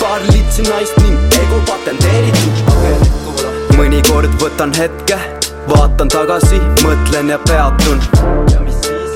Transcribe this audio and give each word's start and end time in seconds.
paar 0.00 0.20
litsi 0.30 0.62
naist 0.62 0.96
ning 1.02 1.18
ego 1.40 1.58
patenteeritud. 1.66 2.54
Mõnikord 3.78 4.30
võtan 4.42 4.72
hetke, 4.76 5.16
vaatan 5.70 6.10
tagasi, 6.12 6.60
mõtlen 6.84 7.32
ja 7.32 7.38
peatun. 7.48 8.02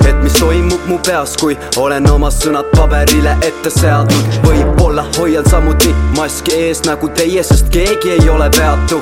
Et 0.03 0.17
mis 0.23 0.35
toimub 0.35 0.83
mu 0.89 0.97
peas, 1.07 1.37
kui 1.39 1.55
olen 1.79 2.07
oma 2.11 2.31
sõnad 2.33 2.67
paberile 2.75 3.37
ette 3.47 3.71
seadnud. 3.71 4.39
Võib-olla 4.43 5.05
hoian 5.17 5.47
samuti 5.47 5.93
maski 6.17 6.57
ees 6.67 6.83
nagu 6.87 7.11
teie, 7.15 7.43
sest 7.43 7.71
keegi 7.71 8.17
ei 8.17 8.29
ole 8.29 8.49
peatu. 8.57 8.99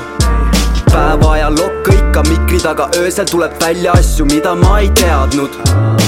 Päeva 0.91 1.33
ajal 1.37 1.57
lokk 1.57 1.93
ikka 1.95 2.25
mikri 2.29 2.61
taga, 2.61 2.89
öösel 2.99 3.29
tuleb 3.31 3.57
välja 3.63 3.97
asju, 3.97 4.27
mida 4.29 4.55
ma 4.59 4.79
ei 4.83 4.91
teadnud 5.01 6.00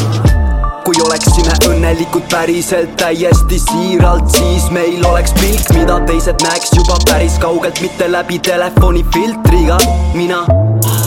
õnnelikud 1.84 2.24
päriselt 2.32 2.94
täiesti 2.96 3.58
siiralt, 3.60 4.30
siis 4.32 4.70
meil 4.72 5.04
oleks 5.04 5.34
pilk, 5.36 5.68
mida 5.76 5.98
teised 6.08 6.40
näeks 6.46 6.72
juba 6.78 6.96
päris 7.10 7.36
kaugelt, 7.44 7.82
mitte 7.84 8.08
läbi 8.12 8.40
telefoni 8.40 9.04
filtriga. 9.14 9.78
mina, 10.14 10.46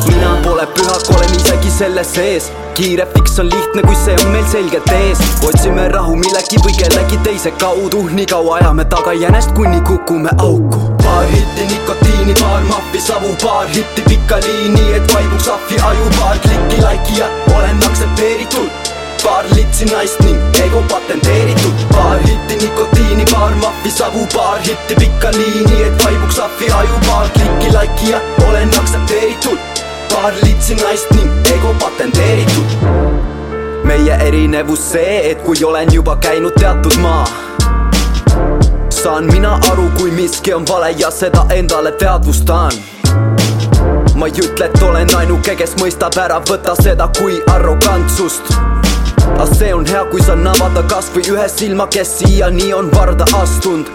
mina 0.09 0.35
pole 0.45 0.67
pühak, 0.77 1.09
olen 1.17 1.33
isegi 1.41 1.71
selle 1.79 2.05
sees. 2.05 2.53
kiire 2.75 3.07
fiks 3.15 3.39
on 3.39 3.49
lihtne, 3.49 3.83
kui 3.89 3.97
see 4.05 4.19
on 4.21 4.29
meil 4.33 4.45
selgelt 4.53 4.93
ees. 4.93 5.25
otsime 5.49 5.89
rahu 5.89 6.17
millegi 6.17 6.61
või 6.61 6.77
kellegi 6.77 7.17
teise 7.25 7.51
kaudu, 7.51 8.05
nii 8.13 8.27
kaua 8.27 8.59
ajame 8.61 8.85
tagajänest, 8.85 9.57
kuni 9.57 9.81
kukume 9.81 10.31
auku. 10.39 10.93
paar 11.01 11.25
hitti 11.33 11.73
nikotiini, 11.73 12.37
paar 12.43 12.63
mahvi 12.69 13.01
savu, 13.01 13.33
paar 13.43 13.67
hitti 13.73 14.05
pikka 14.13 14.45
liini, 14.45 14.93
et 14.93 15.15
vaibuks 15.15 15.49
ahvi 15.49 15.81
aju, 15.89 16.11
paar 16.21 16.39
klikki 16.45 16.83
laiki 16.85 17.21
ja 17.25 17.27
aktsepteeritud 17.27 17.66
litsi 19.77 19.95
naist 19.95 20.21
ning 20.21 20.39
ego 20.65 20.83
patenteeritud 20.89 21.73
paar 21.91 22.19
hitti 22.19 22.57
nikotiini, 22.57 23.25
paar 23.33 23.55
mahvi 23.55 23.91
savu, 23.91 24.27
paar 24.35 24.59
hitti. 24.59 24.95
Pikka 24.95 25.31
liini, 25.31 25.83
et 25.83 26.05
vaibuks 26.05 26.39
ahvi 26.39 26.71
aju, 26.73 27.01
paar 27.07 27.29
klikki 27.35 27.73
laiki 27.75 28.11
ja 28.11 28.21
olen 28.49 28.69
aktsepteeritud 28.69 29.59
paar 30.15 30.33
litsi 30.43 30.75
naist 30.75 31.11
ning 31.11 31.31
ego 31.53 31.75
patenteeritud 31.81 32.67
meie 33.85 34.17
erinevus 34.29 34.81
see, 34.93 35.31
et 35.31 35.43
kui 35.45 35.65
olen 35.65 35.93
juba 35.93 36.17
käinud 36.25 36.57
teatud 36.57 36.97
maa 37.05 37.27
saan 38.91 39.25
mina 39.29 39.59
aru, 39.73 39.91
kui 39.99 40.11
miski 40.11 40.55
on 40.55 40.65
vale 40.69 40.95
ja 40.97 41.11
seda 41.11 41.45
endale 41.55 41.93
teadvustan. 41.93 42.73
Ma 44.17 44.27
ei 44.27 44.33
ütle, 44.41 44.65
et 44.71 44.83
olen 44.83 45.15
ainuke, 45.21 45.55
kes 45.55 45.77
mõistab 45.83 46.17
ära, 46.19 46.41
võta 46.49 46.75
seda 46.81 47.11
kui 47.21 47.37
arrogantsust 47.53 48.57
aga 49.35 49.47
see 49.55 49.73
on 49.75 49.87
hea, 49.87 50.05
kui 50.11 50.23
saan 50.23 50.47
avada 50.47 50.83
kasvõi 50.91 51.25
ühe 51.33 51.49
silma, 51.53 51.87
kes 51.93 52.19
siiani 52.19 52.73
on 52.75 52.91
varda 52.95 53.27
astunud. 53.41 53.91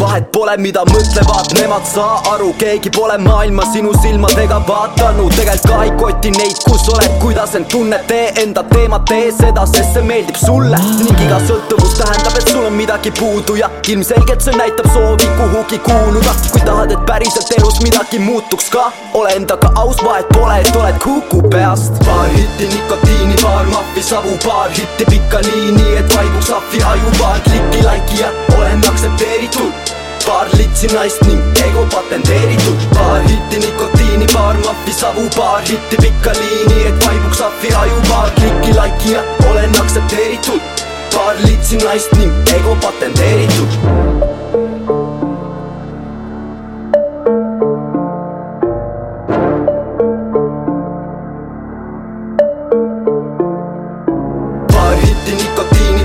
Vahet 0.00 0.30
pole, 0.34 0.54
mida 0.58 0.82
mõtlevad 0.88 1.52
nemad, 1.58 1.84
saa 1.86 2.18
aru, 2.32 2.50
keegi 2.58 2.90
pole 2.96 3.18
maailma 3.22 3.66
sinu 3.72 3.92
silmadega 4.02 4.58
vaadanud 4.68 5.34
tegelikult 5.36 5.68
ka 5.68 5.82
ei 5.84 5.92
koti 6.00 6.32
neid, 6.38 6.58
kus 6.66 6.88
oled, 6.94 7.12
kuidas 7.22 7.54
end 7.58 7.68
tunned, 7.70 8.06
tee 8.08 8.32
enda 8.42 8.64
teemat, 8.72 9.04
tee 9.10 9.30
seda, 9.36 9.66
sest 9.68 9.98
see 9.98 10.04
meeldib 10.06 10.38
sulle. 10.40 10.80
Ning 11.04 11.24
iga 11.26 11.38
sõltuvus 11.46 11.81
tähendab, 12.12 12.38
et 12.38 12.48
sul 12.48 12.64
on 12.64 12.72
midagi 12.72 13.10
puudu 13.10 13.54
ja 13.54 13.70
ilmselgelt 13.88 14.40
see 14.40 14.56
näitab 14.56 14.86
soovi 14.92 15.28
kuhugi 15.38 15.78
kuuluda. 15.78 16.34
Kui 16.52 16.60
tahad, 16.60 16.92
et 16.92 17.06
päriselt 17.06 17.52
elus 17.58 17.80
midagi 17.82 18.18
muutuks 18.18 18.68
ka 18.70 18.90
ole 19.14 19.32
endaga 19.36 19.72
aus, 19.82 20.02
vahet 20.04 20.28
pole, 20.34 20.58
et 20.60 20.76
oled 20.76 20.98
kuku 21.04 21.42
peast. 21.54 22.04
Paar 22.04 22.28
hitti 22.36 22.68
nikotiini, 22.74 23.36
paar 23.42 23.64
mahvi 23.72 24.02
savu, 24.02 24.36
paar 24.44 24.70
hitti 24.70 25.08
pikka 25.08 25.40
liini, 25.48 25.96
et 26.02 26.16
vaibuks 26.16 26.52
ahvi 26.58 26.84
aju, 26.92 27.16
paar 27.18 27.40
klikki 27.48 27.82
laiki 27.86 28.20
ja 28.20 28.30
olen 28.58 28.84
aktsepteeritud. 28.92 29.96
Paar 30.26 30.46
litsi 30.54 30.86
naist 30.92 31.24
ning 31.26 31.64
ego 31.64 31.86
patenteeritud. 31.94 32.86
Paar 32.94 33.24
hitti 33.30 33.64
nikotiini, 33.64 34.28
paar 34.34 34.60
mahvi 34.66 34.94
savu, 35.00 35.26
paar 35.36 35.64
hitti 35.72 35.96
pikka 36.04 36.36
liini, 36.42 36.86
et 36.92 37.08
vaibuks 37.08 37.42
ahvi 37.48 37.74
aju, 37.82 38.06
paar 38.12 38.30
klikki 38.38 38.78
laiki 38.78 39.18
ja 39.18 39.26
olen 39.50 39.80
aktsepteeritud 39.80 40.81
paar 41.14 41.34
litsi 41.44 41.76
naist 41.76 42.12
ning 42.18 42.32
ego 42.56 42.74
patenteeritud. 42.84 43.72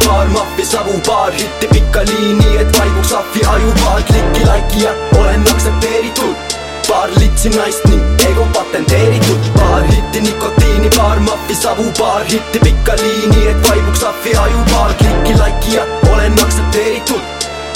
Paar 0.07 0.28
mahvi 0.34 0.63
savu, 0.66 0.94
paar 1.06 1.31
hitti 1.31 1.68
pikka 1.72 2.01
liini, 2.09 2.50
et 2.62 2.78
vaibuks 2.79 3.12
ahvi 3.19 3.41
aju, 3.53 3.72
paar 3.84 4.01
klikki 4.09 4.45
laiki 4.47 4.84
ja 4.84 4.94
olen 5.19 5.44
aktsepteeritud. 5.53 6.56
Paar 6.88 7.09
litsi 7.19 7.50
naist 7.56 7.85
ning 7.91 8.24
ego 8.29 8.47
patenteeritud. 8.56 9.51
Paar 9.59 9.84
hitti 9.91 10.22
nikotiini, 10.28 10.89
paar 10.97 11.19
savu 11.67 11.91
paar 12.00 12.23
hitti 12.23 12.59
pikka 12.59 12.94
liini, 13.01 13.47
et 13.51 13.69
vaibuks 13.69 14.03
ahvi 14.09 14.35
ajupaar. 14.44 14.94
Klikki 15.01 15.33
like 15.41 15.73
ja 15.75 15.83
olen 16.13 16.39
aktsepteeritud 16.44 17.22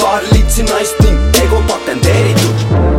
paar 0.01 0.23
litsi 0.31 0.63
naist 0.63 1.03
ning 1.03 1.43
ego 1.43 1.63
patenteeritud. 1.67 2.90